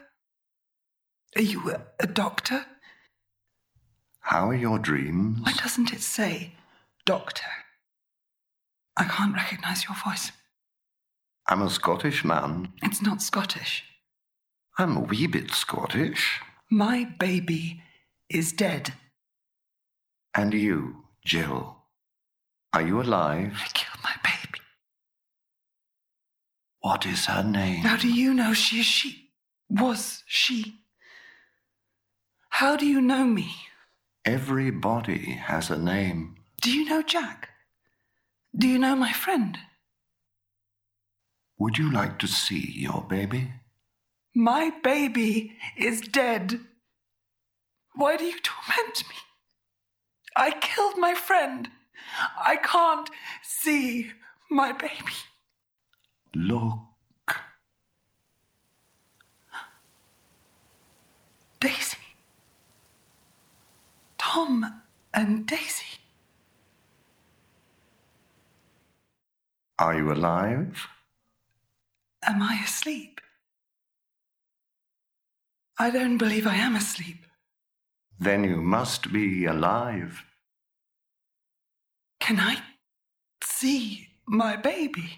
Are 1.37 1.43
you 1.43 1.71
a, 1.71 1.83
a 2.00 2.07
doctor? 2.07 2.67
How 4.21 4.49
are 4.50 4.55
your 4.55 4.79
dreams? 4.79 5.41
Why 5.43 5.52
doesn't 5.52 5.93
it 5.93 6.00
say 6.00 6.52
doctor? 7.05 7.47
I 8.97 9.05
can't 9.05 9.35
recognize 9.35 9.85
your 9.85 9.97
voice. 9.97 10.31
I'm 11.52 11.61
a 11.61 11.68
Scottish 11.68 12.25
man. 12.25 12.73
It's 12.82 13.02
not 13.02 13.21
Scottish. 13.21 13.85
I'm 14.78 14.97
a 14.97 15.00
wee 15.00 15.26
bit 15.26 15.50
Scottish. 15.50 16.40
My 16.71 17.04
baby 17.18 17.82
is 18.30 18.54
dead. 18.54 18.94
And 20.35 20.54
you, 20.54 21.04
Jill, 21.26 21.76
are 22.73 22.80
you 22.80 23.02
alive? 23.02 23.52
I 23.62 23.68
killed 23.75 24.02
my 24.02 24.14
baby. 24.25 24.61
What 26.80 27.04
is 27.04 27.26
her 27.26 27.42
name? 27.42 27.82
How 27.82 27.99
do 27.99 28.09
you 28.09 28.32
know 28.32 28.54
she 28.54 28.80
is 28.80 28.87
she? 28.87 29.28
Was 29.68 30.25
she? 30.26 30.76
How 32.49 32.76
do 32.76 32.87
you 32.87 33.02
know 33.02 33.26
me? 33.26 33.54
Everybody 34.25 35.32
has 35.32 35.68
a 35.68 35.76
name. 35.76 36.37
Do 36.62 36.73
you 36.73 36.87
know 36.87 37.02
Jack? 37.02 37.50
Do 38.56 38.66
you 38.66 38.78
know 38.78 38.97
my 38.97 39.12
friend? 39.12 39.59
Would 41.62 41.78
you 41.78 41.92
like 41.92 42.19
to 42.19 42.26
see 42.26 42.73
your 42.75 43.07
baby? 43.09 43.52
My 44.35 44.73
baby 44.83 45.52
is 45.76 46.00
dead. 46.00 46.59
Why 47.95 48.16
do 48.16 48.25
you 48.25 48.40
torment 48.40 49.09
me? 49.09 49.14
I 50.35 50.50
killed 50.50 50.99
my 50.99 51.14
friend. 51.14 51.69
I 52.37 52.57
can't 52.57 53.09
see 53.45 54.11
my 54.50 54.73
baby. 54.73 55.19
Look. 56.35 57.37
Daisy. 61.61 62.09
Tom 64.19 64.83
and 65.14 65.47
Daisy. 65.47 66.00
Are 69.78 69.95
you 69.95 70.11
alive? 70.11 70.88
Am 72.25 72.41
I 72.43 72.61
asleep? 72.64 73.21
I 75.79 75.91
don't 75.91 76.19
believe 76.19 76.47
I 76.47 76.55
am 76.55 76.76
asleep. 76.76 77.26
Then 78.21 78.45
you 78.45 78.57
must 78.62 79.12
be 79.12 79.47
alive. 79.47 80.25
Can 82.21 82.38
I 82.38 82.59
see 83.43 84.09
my 84.26 84.55
baby? 84.55 85.11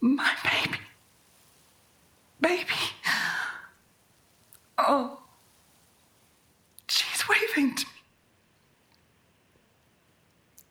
My 0.00 0.32
baby. 0.44 0.78
Baby. 2.40 2.80
Oh. 4.78 5.18
She's 6.88 7.28
waving 7.28 7.74
to 7.74 7.84
me. 7.84 7.92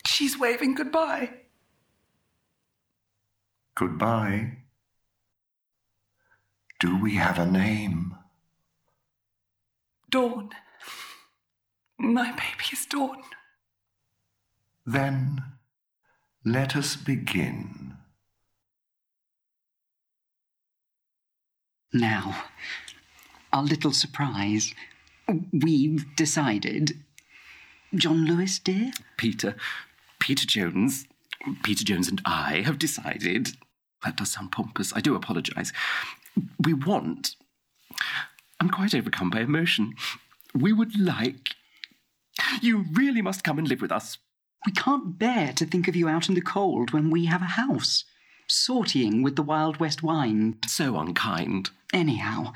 She's 0.05 0.39
waving 0.39 0.75
goodbye. 0.75 1.29
Goodbye. 3.79 4.57
Do 6.81 7.01
we 7.01 7.15
have 7.15 7.39
a 7.39 7.45
name? 7.45 8.13
Dawn. 10.09 10.49
My 11.97 12.31
baby 12.31 12.73
is 12.73 12.85
Dawn. 12.85 13.23
Then 14.85 15.43
let 16.43 16.75
us 16.75 16.97
begin. 16.97 17.93
Now, 21.93 22.43
our 23.53 23.63
little 23.63 23.93
surprise. 23.93 24.75
We've 25.53 26.05
decided. 26.17 26.97
John 27.95 28.25
Lewis, 28.25 28.59
dear? 28.59 28.91
Peter, 29.15 29.55
Peter 30.19 30.45
Jones, 30.45 31.07
Peter 31.63 31.85
Jones 31.85 32.09
and 32.09 32.21
I 32.25 32.63
have 32.65 32.77
decided. 32.77 33.55
That 34.03 34.17
does 34.17 34.31
sound 34.31 34.51
pompous. 34.51 34.93
I 34.95 35.01
do 35.01 35.15
apologise. 35.15 35.73
We 36.59 36.73
want. 36.73 37.35
I'm 38.59 38.69
quite 38.69 38.95
overcome 38.95 39.29
by 39.29 39.41
emotion. 39.41 39.93
We 40.53 40.73
would 40.73 40.99
like. 40.99 41.55
You 42.61 42.85
really 42.93 43.21
must 43.21 43.43
come 43.43 43.59
and 43.59 43.67
live 43.67 43.81
with 43.81 43.91
us. 43.91 44.17
We 44.65 44.71
can't 44.71 45.17
bear 45.17 45.53
to 45.53 45.65
think 45.65 45.87
of 45.87 45.95
you 45.95 46.07
out 46.07 46.29
in 46.29 46.35
the 46.35 46.41
cold 46.41 46.91
when 46.91 47.09
we 47.09 47.25
have 47.25 47.41
a 47.41 47.45
house, 47.45 48.03
sortying 48.49 49.23
with 49.23 49.35
the 49.35 49.43
Wild 49.43 49.77
West 49.77 50.03
wine. 50.03 50.57
So 50.67 50.97
unkind. 50.97 51.69
Anyhow, 51.93 52.53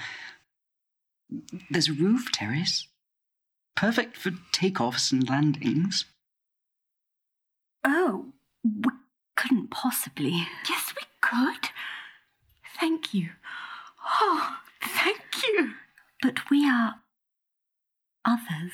there's 1.70 1.90
a 1.90 1.94
roof 1.94 2.32
terrace, 2.32 2.88
perfect 3.76 4.18
for 4.18 4.32
takeoffs 4.52 5.12
and 5.12 5.28
landings. 5.28 6.06
Oh, 7.84 8.28
we 8.64 8.92
couldn't 9.36 9.70
possibly. 9.72 10.48
Yes, 10.70 10.94
we 10.96 11.02
could. 11.34 11.70
Thank 12.80 13.14
you. 13.14 13.30
Oh, 14.22 14.58
thank 14.82 15.22
you. 15.44 15.74
But 16.22 16.50
we 16.50 16.68
are 16.68 16.96
others. 18.26 18.74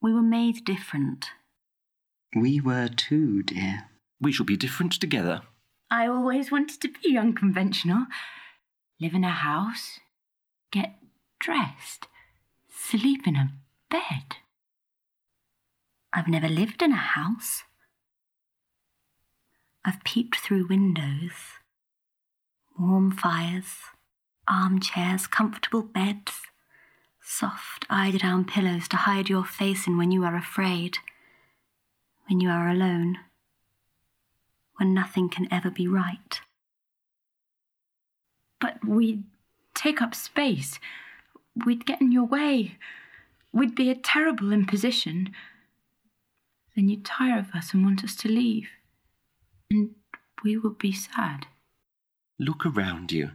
We 0.00 0.12
were 0.12 0.22
made 0.22 0.64
different. 0.64 1.30
We 2.34 2.60
were 2.60 2.88
too, 2.88 3.42
dear. 3.42 3.88
We 4.20 4.32
shall 4.32 4.46
be 4.46 4.56
different 4.56 4.92
together. 4.92 5.42
I 5.90 6.06
always 6.06 6.50
wanted 6.50 6.80
to 6.80 6.88
be 7.02 7.18
unconventional. 7.18 8.06
Live 9.00 9.14
in 9.14 9.24
a 9.24 9.30
house, 9.30 10.00
get 10.70 10.94
dressed, 11.38 12.06
sleep 12.70 13.26
in 13.26 13.36
a 13.36 13.52
bed. 13.90 14.36
I've 16.12 16.28
never 16.28 16.48
lived 16.48 16.82
in 16.82 16.92
a 16.92 16.96
house. 16.96 17.64
I've 19.84 20.04
peeped 20.04 20.36
through 20.36 20.68
windows. 20.68 21.32
Warm 22.78 23.10
fires, 23.10 23.78
armchairs, 24.48 25.26
comfortable 25.26 25.82
beds, 25.82 26.32
soft 27.20 27.84
eider-down 27.90 28.44
pillows 28.44 28.88
to 28.88 28.96
hide 28.96 29.28
your 29.28 29.44
face 29.44 29.86
in 29.86 29.96
when 29.96 30.10
you 30.10 30.24
are 30.24 30.36
afraid, 30.36 30.98
when 32.28 32.40
you 32.40 32.48
are 32.48 32.68
alone, 32.68 33.18
when 34.76 34.94
nothing 34.94 35.28
can 35.28 35.52
ever 35.52 35.70
be 35.70 35.86
right. 35.86 36.40
But 38.60 38.84
we'd 38.86 39.24
take 39.74 40.00
up 40.00 40.14
space. 40.14 40.78
We'd 41.66 41.84
get 41.84 42.00
in 42.00 42.12
your 42.12 42.24
way. 42.24 42.78
We'd 43.52 43.74
be 43.74 43.90
a 43.90 43.96
terrible 43.96 44.52
imposition. 44.52 45.34
Then 46.74 46.88
you'd 46.88 47.04
tire 47.04 47.38
of 47.38 47.50
us 47.52 47.74
and 47.74 47.84
want 47.84 48.04
us 48.04 48.14
to 48.16 48.28
leave. 48.28 48.68
And 49.72 49.94
we 50.44 50.58
would 50.58 50.78
be 50.78 50.92
sad. 50.92 51.46
Look 52.38 52.66
around 52.66 53.10
you. 53.10 53.30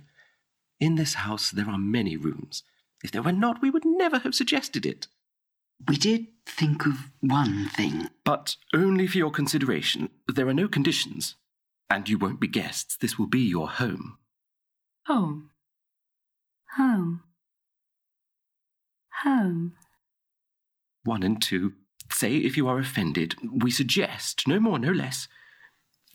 In 0.80 0.96
this 0.96 1.16
house, 1.16 1.50
there 1.50 1.68
are 1.68 1.80
many 1.80 2.16
rooms. 2.16 2.62
If 3.04 3.12
there 3.12 3.24
were 3.24 3.32
not, 3.32 3.62
we 3.62 3.72
would 3.72 3.86
never 3.86 4.20
have 4.20 4.36
suggested 4.36 4.86
it. 4.86 5.08
We 5.88 5.98
did 5.98 6.28
think 6.46 6.86
of 6.86 7.10
one 7.22 7.70
thing. 7.70 8.10
But 8.24 8.56
only 8.74 9.08
for 9.08 9.18
your 9.18 9.32
consideration. 9.32 10.10
There 10.28 10.48
are 10.48 10.54
no 10.54 10.68
conditions. 10.68 11.36
And 11.90 12.08
you 12.08 12.20
won't 12.20 12.40
be 12.40 12.48
guests. 12.48 12.96
This 12.98 13.18
will 13.18 13.28
be 13.28 13.40
your 13.40 13.70
home. 13.70 14.18
Home. 15.08 15.50
Home. 16.76 17.24
Home. 19.24 19.74
One 21.04 21.24
and 21.24 21.42
two. 21.42 21.74
Say 22.12 22.38
if 22.38 22.58
you 22.58 22.68
are 22.68 22.78
offended. 22.78 23.36
We 23.52 23.72
suggest, 23.72 24.48
no 24.48 24.60
more, 24.60 24.78
no 24.78 24.92
less. 24.92 25.28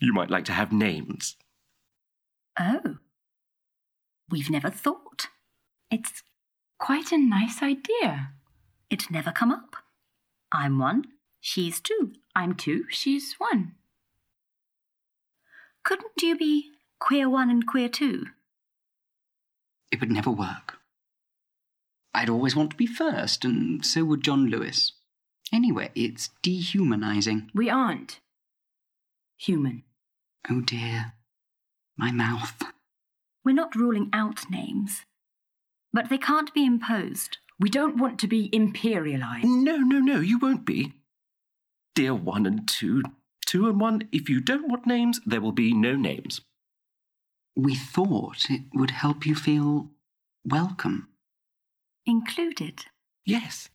You 0.03 0.11
might 0.11 0.29
like 0.29 0.43
to 0.45 0.51
have 0.51 0.73
names. 0.73 1.37
Oh. 2.59 2.97
We've 4.29 4.49
never 4.49 4.69
thought. 4.69 5.27
It's 5.89 6.23
quite 6.77 7.13
a 7.13 7.17
nice 7.17 7.63
idea. 7.63 8.31
It's 8.89 9.09
never 9.09 9.31
come 9.31 9.49
up. 9.49 9.77
I'm 10.51 10.77
one, 10.77 11.05
she's 11.39 11.79
two. 11.79 12.11
I'm 12.35 12.53
two, 12.53 12.83
she's 12.89 13.35
one. 13.37 13.75
Couldn't 15.83 16.21
you 16.21 16.37
be 16.37 16.71
queer 16.99 17.29
one 17.29 17.49
and 17.49 17.65
queer 17.65 17.87
two? 17.87 18.25
It 19.89 20.01
would 20.01 20.11
never 20.11 20.31
work. 20.31 20.79
I'd 22.13 22.29
always 22.29 22.57
want 22.57 22.71
to 22.71 22.77
be 22.77 22.87
first, 22.87 23.45
and 23.45 23.85
so 23.85 24.03
would 24.03 24.21
John 24.21 24.47
Lewis. 24.47 24.91
Anyway, 25.53 25.91
it's 25.95 26.29
dehumanizing. 26.41 27.51
We 27.55 27.69
aren't 27.69 28.19
human. 29.37 29.83
Oh 30.49 30.61
dear. 30.61 31.13
My 31.97 32.11
mouth. 32.11 32.61
We're 33.45 33.53
not 33.53 33.75
ruling 33.75 34.09
out 34.13 34.49
names, 34.49 35.03
but 35.91 36.09
they 36.09 36.17
can't 36.17 36.53
be 36.53 36.65
imposed. 36.65 37.37
We 37.59 37.69
don't 37.69 37.97
want 37.97 38.19
to 38.19 38.27
be 38.27 38.49
imperialized. 38.49 39.43
No, 39.43 39.77
no, 39.77 39.99
no, 39.99 40.19
you 40.19 40.39
won't 40.39 40.65
be. 40.65 40.93
Dear 41.95 42.15
one 42.15 42.45
and 42.45 42.67
two, 42.67 43.03
two 43.45 43.69
and 43.69 43.79
one, 43.79 44.09
if 44.11 44.27
you 44.29 44.41
don't 44.41 44.67
want 44.67 44.87
names, 44.87 45.19
there 45.25 45.41
will 45.41 45.51
be 45.51 45.73
no 45.73 45.95
names. 45.95 46.41
We 47.55 47.75
thought 47.75 48.49
it 48.49 48.63
would 48.73 48.91
help 48.91 49.25
you 49.25 49.35
feel 49.35 49.89
welcome. 50.43 51.09
Included? 52.05 52.85
Yes. 53.25 53.69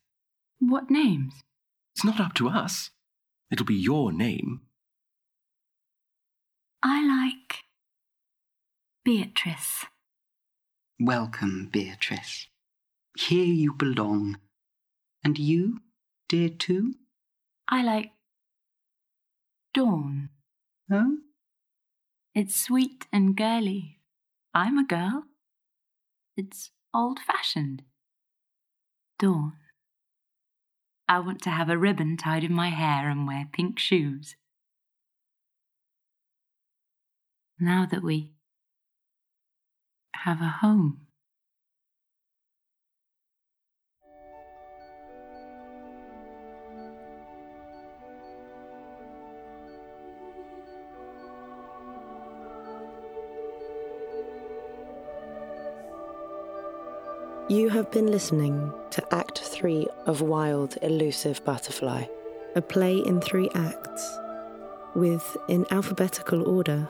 What 0.59 0.91
names? 0.91 1.33
It's 1.95 2.03
not 2.03 2.19
up 2.19 2.33
to 2.35 2.49
us. 2.49 2.91
It'll 3.49 3.65
be 3.65 3.75
your 3.75 4.11
name. 4.11 4.61
I 6.81 7.05
like 7.05 7.65
Beatrice. 9.03 9.85
Welcome, 10.97 11.67
Beatrice. 11.71 12.47
Here 13.17 13.43
you 13.45 13.73
belong. 13.73 14.37
And 15.21 15.37
you, 15.37 15.79
dear 16.29 16.47
too? 16.47 16.93
I 17.67 17.83
like 17.83 18.11
Dawn. 19.73 20.29
Oh? 20.89 21.17
It's 22.33 22.55
sweet 22.55 23.07
and 23.11 23.35
girly. 23.35 23.99
I'm 24.53 24.77
a 24.77 24.87
girl. 24.87 25.25
It's 26.37 26.71
old 26.93 27.19
fashioned. 27.19 27.83
Dawn. 29.19 29.57
I 31.09 31.19
want 31.19 31.41
to 31.41 31.49
have 31.49 31.69
a 31.69 31.77
ribbon 31.77 32.15
tied 32.15 32.45
in 32.45 32.53
my 32.53 32.69
hair 32.69 33.09
and 33.09 33.27
wear 33.27 33.45
pink 33.51 33.79
shoes. 33.79 34.37
Now 37.61 37.85
that 37.91 38.01
we 38.01 38.31
have 40.15 40.41
a 40.41 40.45
home. 40.45 41.07
You 57.49 57.67
have 57.69 57.91
been 57.91 58.07
listening 58.07 58.71
to 58.91 59.13
Act 59.13 59.39
3 59.39 59.85
of 60.05 60.21
Wild 60.21 60.77
Elusive 60.81 61.43
Butterfly, 61.43 62.05
a 62.55 62.61
play 62.61 62.99
in 62.99 63.19
three 63.19 63.49
acts, 63.53 64.17
with, 64.95 65.35
in 65.49 65.65
alphabetical 65.71 66.47
order, 66.47 66.87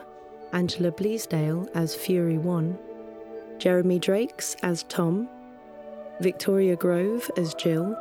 Angela 0.52 0.90
Bleasdale 0.90 1.68
as 1.74 1.94
Fury 1.94 2.38
1, 2.38 2.78
Jeremy 3.58 3.98
Drakes 3.98 4.56
as 4.62 4.82
Tom, 4.84 5.28
Victoria 6.20 6.76
Grove 6.76 7.30
as 7.36 7.54
Jill, 7.54 7.96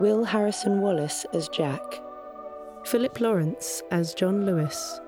Will 0.00 0.24
Harrison 0.24 0.80
Wallace 0.80 1.24
as 1.32 1.48
Jack, 1.48 1.80
Philip 2.84 3.20
Lawrence 3.20 3.82
as 3.90 4.14
John 4.14 4.46
Lewis, 4.46 5.00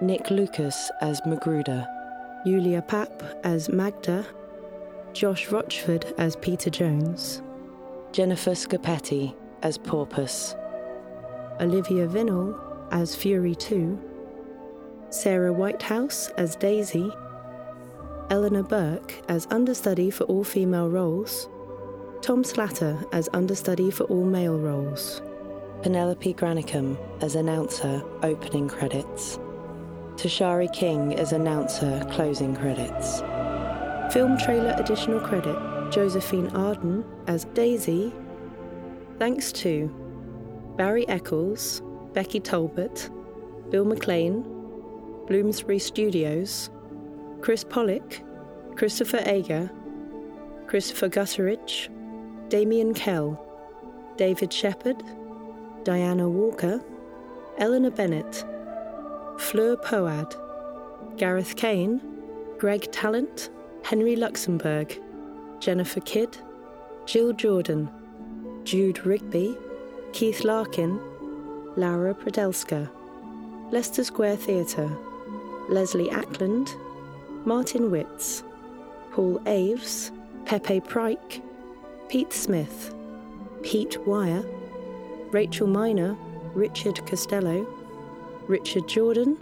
Nick 0.00 0.30
Lucas 0.30 0.90
as 1.00 1.20
Magruder, 1.26 1.86
Julia 2.46 2.82
Papp 2.82 3.22
as 3.44 3.68
Magda, 3.68 4.24
Josh 5.12 5.48
Rochford 5.48 6.14
as 6.18 6.36
Peter 6.36 6.70
Jones, 6.70 7.42
Jennifer 8.12 8.52
Scapetti 8.52 9.34
as 9.62 9.78
Porpoise, 9.78 10.54
Olivia 11.60 12.06
Vinnell 12.06 12.58
as 12.92 13.16
Fury 13.16 13.54
2, 13.54 14.13
Sarah 15.14 15.52
Whitehouse 15.52 16.28
as 16.30 16.56
Daisy, 16.56 17.08
Eleanor 18.30 18.64
Burke 18.64 19.14
as 19.28 19.46
understudy 19.48 20.10
for 20.10 20.24
all 20.24 20.42
female 20.42 20.90
roles, 20.90 21.48
Tom 22.20 22.42
Slatter 22.42 22.98
as 23.12 23.28
understudy 23.32 23.92
for 23.92 24.04
all 24.04 24.24
male 24.24 24.58
roles, 24.58 25.22
Penelope 25.82 26.34
Granicum 26.34 26.98
as 27.22 27.36
announcer 27.36 28.02
opening 28.24 28.66
credits, 28.66 29.38
Tashari 30.16 30.70
King 30.72 31.14
as 31.14 31.30
announcer 31.30 32.04
closing 32.10 32.56
credits. 32.56 33.20
Film 34.12 34.36
trailer 34.36 34.74
additional 34.78 35.20
credit 35.20 35.56
Josephine 35.92 36.48
Arden 36.56 37.04
as 37.28 37.44
Daisy. 37.54 38.12
Thanks 39.20 39.52
to 39.52 39.88
Barry 40.76 41.08
Eccles, 41.08 41.82
Becky 42.14 42.40
Talbot, 42.40 43.10
Bill 43.70 43.84
McLean, 43.84 44.53
Bloomsbury 45.26 45.78
Studios, 45.78 46.68
Chris 47.40 47.64
Pollock, 47.64 48.20
Christopher 48.76 49.22
Ager, 49.24 49.70
Christopher 50.66 51.08
Gutteridge, 51.08 51.88
Damien 52.48 52.92
Kell, 52.92 53.40
David 54.16 54.52
Shepard, 54.52 55.02
Diana 55.84 56.28
Walker, 56.28 56.82
Eleanor 57.58 57.90
Bennett, 57.90 58.44
Fleur 59.38 59.76
Poad, 59.76 60.34
Gareth 61.16 61.56
Kane, 61.56 62.00
Greg 62.58 62.90
Talent, 62.92 63.50
Henry 63.82 64.16
Luxembourg, 64.16 65.00
Jennifer 65.58 66.00
Kidd, 66.00 66.36
Jill 67.06 67.32
Jordan, 67.32 67.88
Jude 68.64 69.04
Rigby, 69.06 69.56
Keith 70.12 70.44
Larkin, 70.44 71.00
Laura 71.76 72.14
Pradelska, 72.14 72.90
Leicester 73.70 74.04
Square 74.04 74.36
Theatre, 74.36 74.90
Leslie 75.68 76.10
Ackland, 76.10 76.74
Martin 77.44 77.90
Witz, 77.90 78.42
Paul 79.12 79.40
Aves, 79.46 80.10
Pepe 80.44 80.80
Pryke, 80.80 81.42
Pete 82.08 82.32
Smith, 82.32 82.94
Pete 83.62 83.98
Wire, 84.06 84.44
Rachel 85.30 85.66
Miner, 85.66 86.16
Richard 86.54 87.04
Costello, 87.06 87.66
Richard 88.46 88.86
Jordan, 88.88 89.38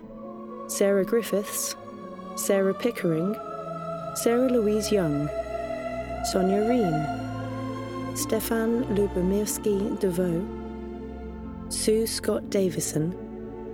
Sarah 0.69 1.05
Griffiths, 1.05 1.77
Sarah 2.37 2.75
Pickering, 2.75 3.35
Sarah 4.15 4.49
Louise 4.49 4.91
Young, 4.93 5.29
Sonia 6.31 6.69
Reen, 6.69 8.17
Stefan 8.17 8.85
Lubomirski 8.95 9.99
DeVoe, 10.01 10.47
Sue 11.69 12.07
Scott 12.07 12.49
Davison, 12.51 13.15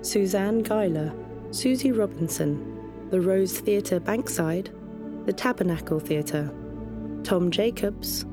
Suzanne 0.02 0.62
Geiler, 0.62 1.12
Susie 1.50 1.92
Robinson, 1.92 3.08
the 3.11 3.20
Rose 3.20 3.58
Theatre 3.61 3.98
Bankside, 3.98 4.68
the 5.24 5.32
Tabernacle 5.32 5.98
Theatre, 5.98 6.52
Tom 7.24 7.50
Jacobs, 7.50 8.26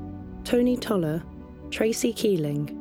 Tony 0.44 0.76
Toller, 0.76 1.22
Tracy 1.70 2.12
Keeling. 2.12 2.72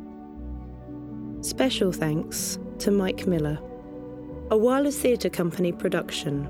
Special 1.42 1.92
thanks 1.92 2.60
to 2.80 2.92
Mike 2.92 3.28
Miller. 3.28 3.60
A 4.52 4.58
Wireless 4.58 5.00
Theatre 5.00 5.30
Company 5.30 5.72
production. 5.72 6.48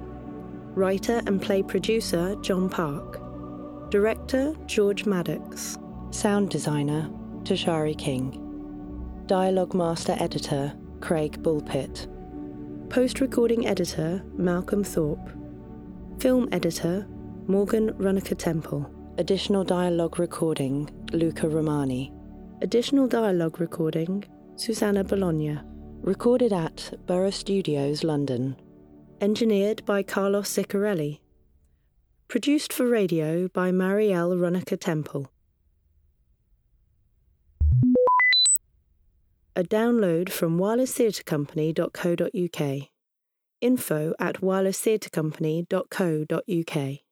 Writer 0.73 1.21
and 1.27 1.41
play 1.41 1.61
producer 1.61 2.35
John 2.41 2.69
Park. 2.69 3.21
Director 3.91 4.55
George 4.65 5.05
Maddox. 5.05 5.77
Sound 6.09 6.49
designer 6.49 7.09
Tashari 7.43 7.97
King. 7.97 8.41
Dialogue 9.27 9.73
master 9.73 10.15
editor 10.19 10.73
Craig 11.01 11.41
Bullpit. 11.43 12.07
Post 12.89 13.19
recording 13.19 13.67
editor 13.67 14.23
Malcolm 14.37 14.83
Thorpe. 14.83 15.31
Film 16.19 16.47
editor 16.51 17.05
Morgan 17.47 17.89
Runacre 17.93 18.37
Temple. 18.37 18.89
Additional 19.17 19.63
dialogue 19.63 20.17
recording 20.19 20.89
Luca 21.11 21.49
Romani. 21.49 22.13
Additional 22.61 23.07
dialogue 23.07 23.59
recording 23.59 24.23
Susanna 24.55 25.03
Bologna. 25.03 25.59
Recorded 26.01 26.53
at 26.53 26.93
Borough 27.05 27.31
Studios, 27.31 28.03
London. 28.03 28.55
Engineered 29.19 29.83
by 29.85 30.03
Carlos 30.03 30.47
Ciccarelli. 30.47 31.19
Produced 32.27 32.71
for 32.71 32.87
radio 32.87 33.47
by 33.49 33.71
Marielle 33.71 34.37
Runacre 34.37 34.79
Temple. 34.79 35.29
A 39.57 39.63
download 39.63 40.29
from 40.29 40.57
wirelesstheatrecompany.co.uk. 40.57 42.89
Info 43.61 44.13
at 44.19 44.41
wirelesstheatrecompany.co.uk. 44.41 47.04